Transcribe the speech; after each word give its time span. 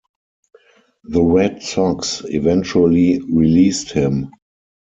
The 1.03 1.21
Red 1.21 1.61
Sox 1.61 2.23
eventually 2.25 3.19
released 3.19 3.91
him. 3.91 4.31